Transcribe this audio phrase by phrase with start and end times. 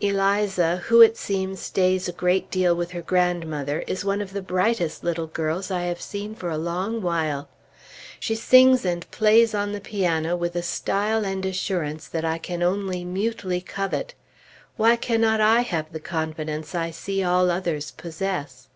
[0.00, 4.40] Eliza, who it seems stays a great deal with her grandmother, is one of the
[4.40, 7.50] brightest little girls I have seen for a long while.
[8.18, 12.62] She sings and plays on the piano with a style and assurance that I can
[12.62, 14.14] only mutely covet.
[14.78, 18.68] Why cannot I have the confidence I see all others possess?